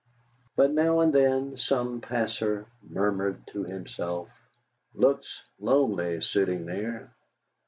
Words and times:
But 0.55 0.71
now 0.71 1.01
and 1.01 1.13
then 1.13 1.57
some 1.57 2.01
passer 2.01 2.65
murmured 2.81 3.45
to 3.49 3.63
himself: 3.65 4.29
"Looks 4.95 5.43
lonely 5.59 6.21
sitting 6.21 6.65
there." 6.65 7.11